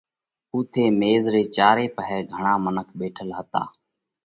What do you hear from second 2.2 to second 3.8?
گھڻا منک ٻيٺل هتا۔